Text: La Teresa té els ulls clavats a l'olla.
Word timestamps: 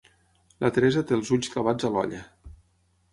La 0.63 0.69
Teresa 0.77 1.03
té 1.11 1.15
els 1.17 1.29
ulls 1.37 1.51
clavats 1.57 1.89
a 1.91 1.91
l'olla. 1.97 2.23